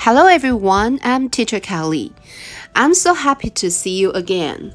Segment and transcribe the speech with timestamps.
[0.00, 2.12] Hello everyone, I'm Teacher Kelly.
[2.74, 4.72] I'm so happy to see you again.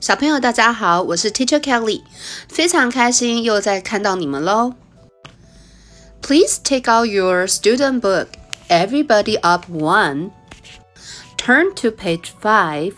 [0.00, 2.02] 小朋友，大家好，我是 Teacher Kelly，
[2.48, 4.74] 非常开心又再看到你们喽。
[6.22, 8.28] Please take out your student book.
[8.68, 10.30] Everybody up one.
[11.36, 12.94] Turn to page five.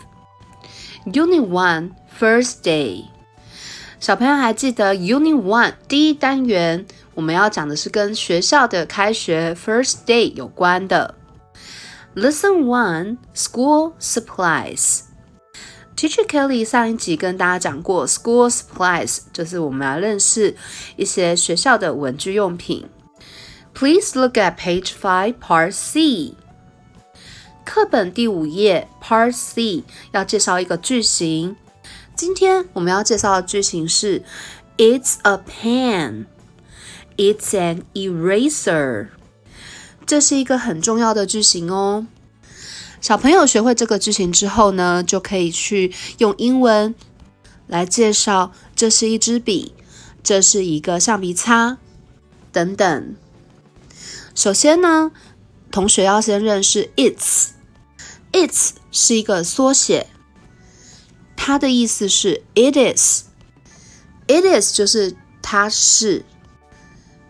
[1.05, 3.05] Unit one, first day.
[3.99, 6.85] 小朋友还记得 Unit One 第一单元
[7.18, 11.16] 我们要讲的是跟学校的开学 First Day 有关的。
[12.14, 15.00] Lesson One School Supplies。
[15.96, 20.56] Teacher Kelly 上一集跟大家讲过，School Supplies 就是我们要认识
[20.94, 22.86] 一些学校的文具用品。
[23.74, 26.36] Please look at page five, Part C。
[27.64, 31.56] 课本第五页 Part C 要介绍一个句型。
[32.14, 34.22] 今天我们要介绍的句型是
[34.76, 36.37] ：It's a pen.
[37.18, 39.08] It's an eraser.
[40.06, 42.06] 这是一个很重要的句型哦。
[43.00, 46.94] 小朋友学会这个句型之后呢，就可以去用英文
[47.66, 49.74] 来介绍：这是一支笔，
[50.22, 51.78] 这是一个橡皮擦，
[52.52, 53.16] 等等。
[54.36, 55.10] 首先呢，
[55.72, 57.48] 同学要先认识 It's.
[58.30, 60.06] It's 是一个缩写。
[61.36, 66.24] 它的意思是 it is，it is 就是它是。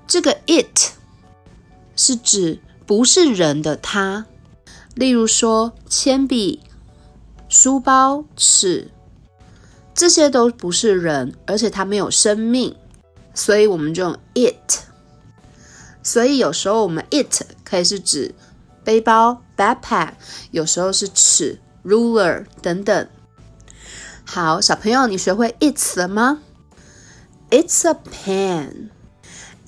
[0.09, 0.93] 这个 it
[1.95, 4.25] 是指不是人的它，
[4.95, 6.61] 例如说铅笔、
[7.49, 8.91] 书包、尺，
[9.95, 12.75] 这些都不是人，而且它没有生命，
[13.35, 14.79] 所以我们就用 it。
[16.03, 18.35] 所以有时候我们 it 可以是指
[18.83, 20.13] 背包 backpack，
[20.51, 23.09] 有时候是尺 ruler 等等。
[24.25, 26.41] 好，小朋友，你学会 it 了吗
[27.51, 28.89] ？It's a pen.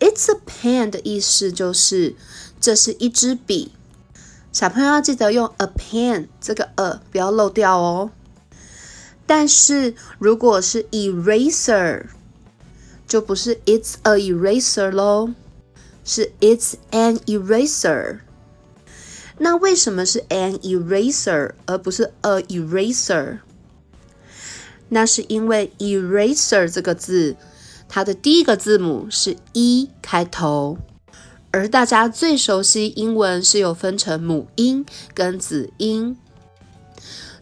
[0.01, 2.17] It's a pen 的意思就是
[2.59, 3.73] 这是一支笔。
[4.51, 8.11] 小朋友要记得用 a pen 这个 a 不要漏掉哦。
[9.27, 12.07] 但是如果是 eraser，
[13.07, 15.35] 就不是 it's a eraser 咯，
[16.05, 18.21] 是 it's an eraser。
[19.39, 23.39] 那为什么是 an eraser 而不是 a eraser？
[24.89, 27.37] 那是因为 eraser 这个字，
[27.93, 30.79] 它的第一个字母是 e 开头，
[31.51, 36.17] 而大家最熟悉英文是有分成母音跟子音，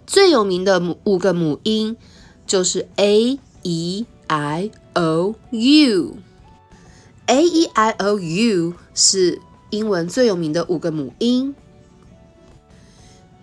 [0.06, 1.98] 最有名的母五个母音
[2.46, 11.54] 就是 a e i o u，a e i o u 是英文最有名的五个母音。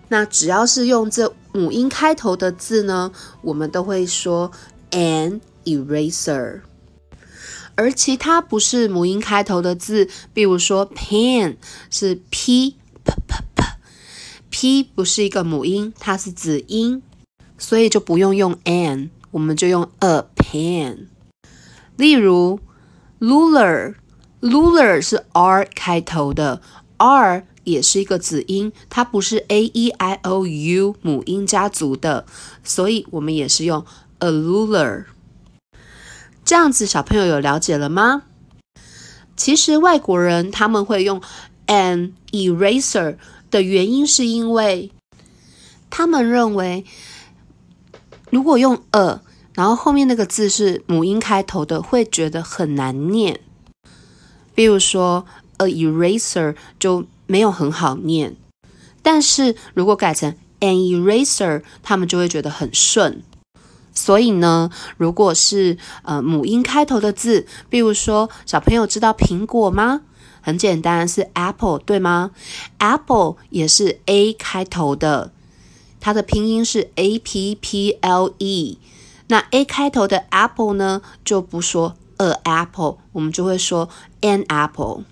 [0.08, 3.12] 那只要是用这母音开头的字呢，
[3.42, 4.50] 我们都会说
[4.90, 6.62] an eraser。
[7.76, 11.56] 而其他不是母音开头的字，比如说 pen
[11.90, 17.02] 是 p p p p，p 不是一个母音，它是子音，
[17.56, 21.06] 所以就不用用 an，我们就用 a pen。
[21.96, 22.58] 例如
[23.20, 26.60] ruler，ruler 是 r 开头的
[26.96, 27.46] r。
[27.66, 32.24] 也是一个子音，它不是 a e i o u 母音家族的，
[32.62, 33.84] 所以我们也是用
[34.20, 35.06] a ruler。
[36.46, 38.22] 这样子，小朋友有了解了吗？
[39.36, 41.20] 其实外国人他们会用
[41.66, 43.18] an eraser
[43.50, 44.90] 的原因，是因为
[45.90, 46.86] 他们认为，
[48.30, 49.20] 如果用 a，
[49.52, 53.40] 然后后面那个字是母音开头的，会觉得很难念。
[54.54, 55.26] 比如说
[55.58, 57.04] a eraser 就。
[57.28, 58.36] 没有很好念，
[59.02, 63.24] 但是如果改成 an eraser，他们就会觉得很顺。
[63.96, 70.02] 所以呢，如果是呃母音开头的字，比如说小朋友知道苹果吗？
[70.42, 72.30] 很简单，是 apple 对吗
[72.78, 75.32] ？apple 也是 a 开头的，
[75.98, 78.78] 它的拼音是 a p p l e。
[79.28, 83.88] 那 a 开头的 apple 呢，就不说 a apple，我们就会说
[84.20, 85.02] an apple。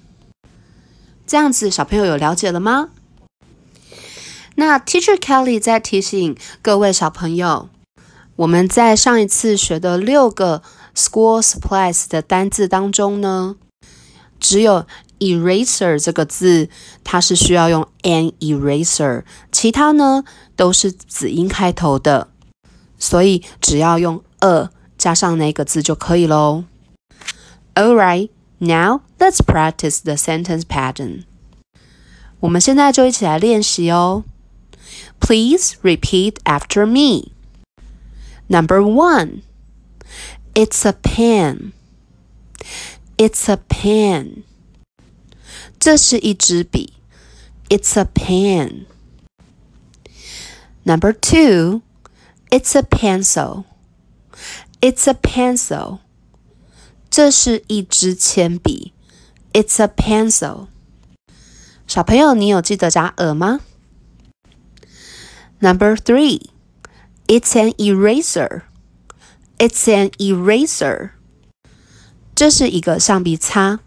[1.26, 2.90] 这样子，小朋友有了解了吗？
[4.56, 7.68] 那 Teacher Kelly 在提醒各位小朋友，
[8.36, 10.62] 我们在上一次学的六个
[10.94, 13.56] School Supplies 的单字当中呢，
[14.40, 14.86] 只有
[15.20, 16.68] eraser 这个字，
[17.04, 20.24] 它是需要用 an eraser，其他呢
[20.56, 22.28] 都是子音开头的，
[22.98, 26.64] 所以只要用 a 加上那个字就可以喽。
[27.74, 28.30] All right.
[28.58, 31.24] Now let's practice the sentence pattern.
[32.40, 34.24] 我们现在就一起来练习哦。
[35.20, 37.33] Please repeat after me.
[38.47, 39.43] Number one,
[40.53, 41.73] it's a pen.
[43.17, 44.43] It's a pen.
[45.79, 46.93] 这是一支笔。
[47.69, 48.85] It's a pen.
[50.83, 51.81] Number two,
[52.49, 53.65] it's a pencil.
[54.81, 55.99] It's a pencil.
[57.11, 58.93] 这是一支铅笔。
[59.53, 60.67] It's a pencil.
[61.85, 63.61] 小朋友，你有记得加 a 吗？
[65.59, 66.49] Number three,
[67.27, 68.63] it's an eraser.
[69.57, 71.11] It's an eraser.
[72.33, 73.79] 这是一个橡皮擦。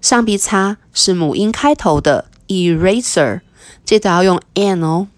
[0.00, 3.40] 橡皮擦是母音开头的 eraser，
[3.84, 5.08] 记得要用 an 哦。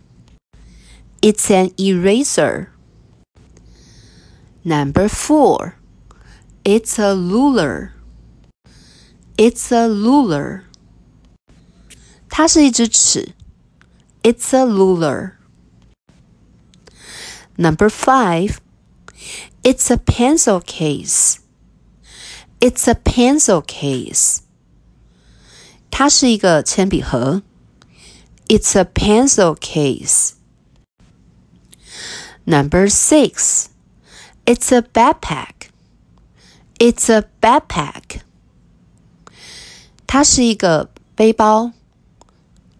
[1.21, 2.69] It's an eraser.
[4.63, 5.75] Number four,
[6.65, 7.91] it's a ruler.
[9.37, 10.63] It's a ruler.
[12.29, 13.35] 它是一支尺。
[14.23, 15.33] It's a ruler.
[17.59, 18.61] Number five,
[19.63, 21.41] it's a pencil case.
[22.61, 24.41] It's a pencil case.
[25.91, 27.43] 它是一个铅笔盒。
[28.49, 30.35] It's a pencil case.
[32.45, 33.69] Number six,
[34.45, 35.71] it's a backpack.
[36.79, 38.21] It's a backpack.
[40.07, 41.73] 它是一个背包。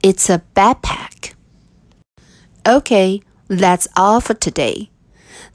[0.03, 1.33] It's a backpack.
[2.65, 4.90] Okay, That's all for today.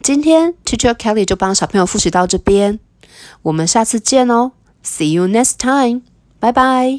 [0.03, 2.81] 今天 Teacher Kelly 就帮小朋友复习到这边，
[3.43, 4.53] 我们下次见哦。
[4.85, 6.03] See you next time.
[6.39, 6.99] 拜拜